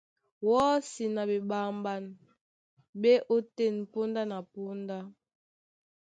[0.47, 2.03] Wɔ́si na ɓeɓamɓan
[3.01, 4.97] ɓá e ótên póndá na póndá.